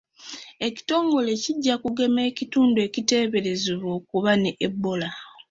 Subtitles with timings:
[0.67, 5.09] Ekitongole kijja kugema ekitundu ekiteeberezebwa okuba ne Ebola.